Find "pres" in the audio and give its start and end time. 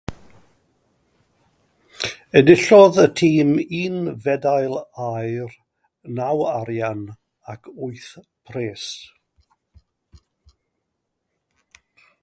8.49-8.87